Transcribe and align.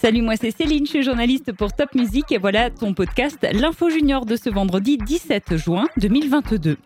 Salut, 0.00 0.22
moi 0.22 0.34
c'est 0.40 0.50
Céline, 0.50 0.86
je 0.86 0.92
suis 0.92 1.02
journaliste 1.02 1.52
pour 1.52 1.74
Top 1.74 1.94
Music 1.94 2.32
et 2.32 2.38
voilà 2.38 2.70
ton 2.70 2.94
podcast 2.94 3.46
L'Info 3.52 3.90
Junior 3.90 4.24
de 4.24 4.34
ce 4.34 4.48
vendredi 4.48 4.96
17 4.96 5.58
juin 5.58 5.84
2022. 5.98 6.78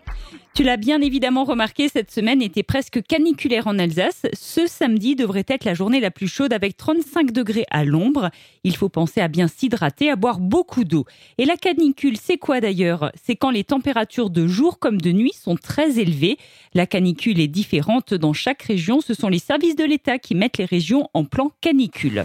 Tu 0.52 0.64
l'as 0.64 0.76
bien 0.76 1.00
évidemment 1.00 1.44
remarqué, 1.44 1.88
cette 1.88 2.10
semaine 2.10 2.42
était 2.42 2.64
presque 2.64 3.00
caniculaire 3.06 3.68
en 3.68 3.78
Alsace. 3.78 4.26
Ce 4.32 4.66
samedi 4.66 5.14
devrait 5.14 5.44
être 5.46 5.64
la 5.64 5.74
journée 5.74 6.00
la 6.00 6.10
plus 6.10 6.26
chaude 6.26 6.52
avec 6.52 6.76
35 6.76 7.30
degrés 7.30 7.66
à 7.70 7.84
l'ombre. 7.84 8.30
Il 8.64 8.74
faut 8.74 8.88
penser 8.88 9.20
à 9.20 9.28
bien 9.28 9.46
s'hydrater, 9.46 10.10
à 10.10 10.16
boire 10.16 10.40
beaucoup 10.40 10.82
d'eau. 10.82 11.04
Et 11.38 11.44
la 11.44 11.56
canicule, 11.56 12.16
c'est 12.20 12.38
quoi 12.38 12.60
d'ailleurs? 12.60 13.12
C'est 13.22 13.36
quand 13.36 13.50
les 13.50 13.62
températures 13.62 14.30
de 14.30 14.48
jour 14.48 14.80
comme 14.80 15.00
de 15.00 15.12
nuit 15.12 15.34
sont 15.40 15.54
très 15.54 16.00
élevées. 16.00 16.36
La 16.74 16.86
canicule 16.86 17.38
est 17.38 17.46
différente 17.46 18.12
dans 18.12 18.32
chaque 18.32 18.62
région. 18.62 19.00
Ce 19.00 19.14
sont 19.14 19.28
les 19.28 19.38
services 19.38 19.76
de 19.76 19.84
l'État 19.84 20.18
qui 20.18 20.34
mettent 20.34 20.58
les 20.58 20.64
régions 20.64 21.08
en 21.14 21.24
plan 21.24 21.52
canicule. 21.60 22.24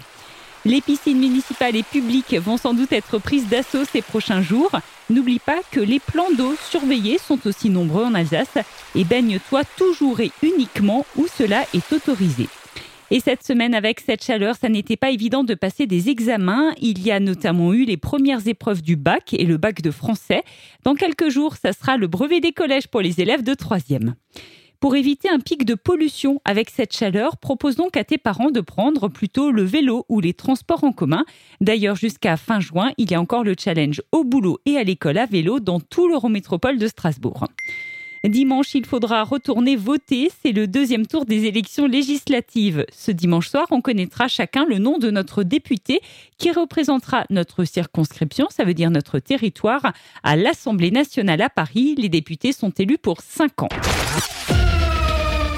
Les 0.65 0.81
piscines 0.81 1.19
municipales 1.19 1.75
et 1.77 1.83
publiques 1.83 2.35
vont 2.35 2.57
sans 2.57 2.73
doute 2.73 2.91
être 2.91 3.17
prises 3.17 3.47
d'assaut 3.47 3.85
ces 3.85 4.01
prochains 4.01 4.41
jours. 4.41 4.71
N'oublie 5.09 5.39
pas 5.39 5.61
que 5.71 5.79
les 5.79 5.99
plans 5.99 6.31
d'eau 6.37 6.53
surveillés 6.69 7.17
sont 7.17 7.39
aussi 7.47 7.69
nombreux 7.69 8.03
en 8.03 8.13
Alsace 8.13 8.57
et 8.93 9.05
baigne-toi 9.05 9.63
toujours 9.77 10.19
et 10.19 10.31
uniquement 10.43 11.05
où 11.15 11.27
cela 11.27 11.63
est 11.73 11.93
autorisé. 11.93 12.47
Et 13.11 13.21
cette 13.21 13.43
semaine, 13.43 13.73
avec 13.73 14.01
cette 14.01 14.23
chaleur, 14.23 14.55
ça 14.55 14.69
n'était 14.69 14.97
pas 14.97 15.09
évident 15.09 15.43
de 15.43 15.55
passer 15.55 15.87
des 15.87 16.09
examens. 16.09 16.73
Il 16.79 17.01
y 17.01 17.09
a 17.09 17.19
notamment 17.19 17.73
eu 17.73 17.85
les 17.85 17.97
premières 17.97 18.47
épreuves 18.47 18.83
du 18.83 18.97
bac 18.97 19.33
et 19.33 19.45
le 19.45 19.57
bac 19.57 19.81
de 19.81 19.89
français. 19.89 20.43
Dans 20.83 20.93
quelques 20.93 21.29
jours, 21.29 21.55
ça 21.55 21.73
sera 21.73 21.97
le 21.97 22.07
brevet 22.07 22.39
des 22.39 22.51
collèges 22.51 22.87
pour 22.87 23.01
les 23.01 23.19
élèves 23.19 23.43
de 23.43 23.55
troisième. 23.55 24.13
Pour 24.79 24.95
éviter 24.95 25.27
un 25.27 25.39
pic 25.39 25.65
de 25.65 25.75
pollution 25.75 26.39
avec 26.45 26.69
cette 26.69 26.95
chaleur, 26.95 27.35
propose 27.35 27.75
donc 27.75 27.97
à 27.97 28.05
tes 28.05 28.17
parents 28.17 28.49
de 28.49 28.61
prendre 28.61 29.09
plutôt 29.09 29.51
le 29.51 29.63
vélo 29.63 30.05
ou 30.07 30.21
les 30.21 30.33
transports 30.33 30.85
en 30.85 30.93
commun. 30.93 31.25
D'ailleurs, 31.59 31.97
jusqu'à 31.97 32.37
fin 32.37 32.61
juin, 32.61 32.91
il 32.97 33.11
y 33.11 33.13
a 33.13 33.19
encore 33.19 33.43
le 33.43 33.55
challenge 33.59 34.01
au 34.13 34.23
boulot 34.23 34.59
et 34.65 34.77
à 34.77 34.83
l'école 34.85 35.17
à 35.17 35.25
vélo 35.25 35.59
dans 35.59 35.81
tout 35.81 36.07
l'Eurométropole 36.07 36.77
de 36.77 36.87
Strasbourg. 36.87 37.45
Dimanche, 38.23 38.75
il 38.75 38.85
faudra 38.85 39.23
retourner 39.23 39.75
voter. 39.75 40.29
C'est 40.41 40.51
le 40.51 40.67
deuxième 40.67 41.07
tour 41.07 41.25
des 41.25 41.45
élections 41.45 41.87
législatives. 41.87 42.85
Ce 42.91 43.11
dimanche 43.11 43.49
soir, 43.49 43.67
on 43.71 43.81
connaîtra 43.81 44.27
chacun 44.27 44.65
le 44.65 44.77
nom 44.77 44.97
de 44.97 45.09
notre 45.09 45.43
député 45.43 46.01
qui 46.37 46.51
représentera 46.51 47.25
notre 47.29 47.63
circonscription, 47.63 48.47
ça 48.49 48.63
veut 48.63 48.73
dire 48.73 48.91
notre 48.91 49.19
territoire, 49.19 49.93
à 50.23 50.35
l'Assemblée 50.35 50.91
nationale 50.91 51.41
à 51.41 51.49
Paris. 51.49 51.95
Les 51.97 52.09
députés 52.09 52.51
sont 52.51 52.71
élus 52.71 52.97
pour 52.97 53.21
cinq 53.21 53.63
ans. 53.63 53.69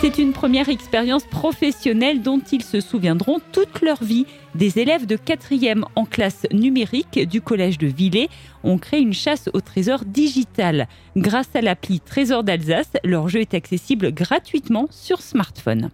C'est 0.02 0.17
une 0.17 0.33
première 0.33 0.67
expérience 0.67 1.25
professionnelle 1.25 2.23
dont 2.23 2.41
ils 2.52 2.63
se 2.63 2.81
souviendront 2.81 3.39
toute 3.52 3.81
leur 3.81 4.03
vie. 4.03 4.25
Des 4.55 4.80
élèves 4.80 5.05
de 5.05 5.16
4e 5.16 5.83
en 5.95 6.05
classe 6.05 6.47
numérique 6.52 7.19
du 7.30 7.39
collège 7.39 7.77
de 7.77 7.85
Villers 7.85 8.31
ont 8.63 8.79
créé 8.79 8.99
une 8.99 9.13
chasse 9.13 9.47
au 9.53 9.61
trésor 9.61 10.03
digital. 10.03 10.88
Grâce 11.16 11.49
à 11.53 11.61
l'appli 11.61 11.99
Trésor 11.99 12.44
d'Alsace, 12.44 12.94
leur 13.03 13.29
jeu 13.29 13.41
est 13.41 13.53
accessible 13.53 14.11
gratuitement 14.11 14.88
sur 14.89 15.22
smartphone. 15.22 15.91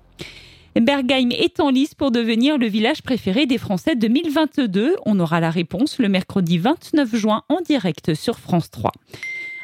Bergheim 0.80 1.31
est 1.31 1.59
en 1.59 1.69
lice 1.69 1.94
pour 1.94 2.11
devenir 2.11 2.58
le 2.58 2.67
village 2.67 3.03
préféré 3.03 3.45
des 3.45 3.58
Français 3.58 3.97
2022. 3.97 4.95
On 5.05 5.19
aura 5.19 5.41
la 5.41 5.50
réponse 5.50 6.00
le 6.00 6.08
mercredi 6.08 6.58
29 6.59 7.13
juin 7.13 7.44
en 7.50 7.59
direct 7.59 8.13
sur 8.13 8.39
France 8.39 8.72
3. 8.72 8.94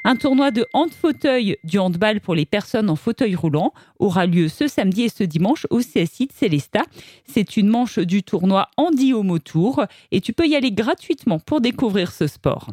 Un 0.06 0.18
tournoi 0.18 0.52
de 0.52 0.66
hand-fauteuil 0.74 1.56
du 1.64 1.80
handball 1.80 2.20
pour 2.20 2.36
les 2.36 2.46
personnes 2.46 2.90
en 2.90 2.98
fauteuil 2.98 3.36
roulant 3.36 3.74
aura 4.00 4.26
lieu 4.26 4.50
ce 4.50 4.68
samedi 4.68 5.04
et 5.04 5.10
ce 5.10 5.24
dimanche 5.24 5.66
au 5.70 5.80
CSI 5.80 6.28
de 6.28 6.34
Célesta. 6.34 6.82
C'est 7.26 7.56
une 7.56 7.70
manche 7.70 8.00
du 8.00 8.22
tournoi 8.22 8.68
Andy 8.76 9.14
Homo 9.14 9.40
Tour 9.40 9.86
et 10.12 10.20
tu 10.20 10.34
peux 10.34 10.46
y 10.46 10.58
aller 10.58 10.74
gratuitement 10.74 11.40
pour 11.40 11.62
découvrir 11.62 12.12
ce 12.12 12.28
sport. 12.28 12.68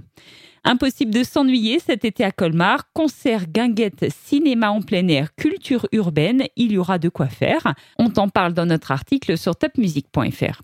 Impossible 0.64 1.12
de 1.12 1.22
s'ennuyer 1.22 1.78
cet 1.78 2.04
été 2.04 2.22
à 2.22 2.32
Colmar. 2.32 2.92
Concert, 2.92 3.46
guinguette, 3.48 4.06
cinéma 4.24 4.70
en 4.70 4.82
plein 4.82 5.08
air, 5.08 5.34
culture 5.34 5.86
urbaine, 5.92 6.44
il 6.56 6.72
y 6.72 6.78
aura 6.78 6.98
de 6.98 7.08
quoi 7.08 7.28
faire. 7.28 7.74
On 7.98 8.10
t'en 8.10 8.28
parle 8.28 8.52
dans 8.52 8.66
notre 8.66 8.92
article 8.92 9.38
sur 9.38 9.56
topmusic.fr. 9.56 10.60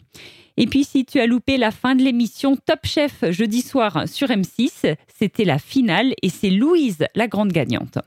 Et 0.58 0.66
puis, 0.66 0.84
si 0.84 1.04
tu 1.04 1.20
as 1.20 1.26
loupé 1.26 1.58
la 1.58 1.70
fin 1.70 1.94
de 1.94 2.02
l'émission 2.02 2.56
Top 2.56 2.80
Chef 2.84 3.30
jeudi 3.30 3.62
soir 3.62 4.08
sur 4.08 4.28
M6, 4.28 4.96
c'était 5.14 5.44
la 5.44 5.58
finale 5.58 6.14
et 6.22 6.30
c'est 6.30 6.50
Louise, 6.50 7.06
la 7.14 7.28
grande 7.28 7.52
gagnante. 7.52 7.98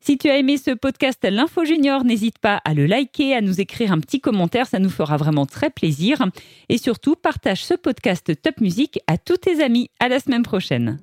Si 0.00 0.18
tu 0.18 0.28
as 0.28 0.36
aimé 0.36 0.56
ce 0.56 0.72
podcast 0.72 1.24
L'Info 1.30 1.64
Junior, 1.64 2.04
n'hésite 2.04 2.38
pas 2.38 2.60
à 2.64 2.74
le 2.74 2.86
liker, 2.86 3.36
à 3.36 3.40
nous 3.40 3.60
écrire 3.60 3.92
un 3.92 4.00
petit 4.00 4.20
commentaire, 4.20 4.66
ça 4.66 4.80
nous 4.80 4.90
fera 4.90 5.16
vraiment 5.16 5.46
très 5.46 5.70
plaisir. 5.70 6.24
Et 6.68 6.78
surtout, 6.78 7.14
partage 7.14 7.64
ce 7.64 7.74
podcast 7.74 8.32
Top 8.42 8.60
Music 8.60 8.98
à 9.06 9.16
tous 9.16 9.36
tes 9.36 9.62
amis. 9.62 9.90
À 10.00 10.08
la 10.08 10.18
semaine 10.18 10.42
prochaine. 10.42 10.98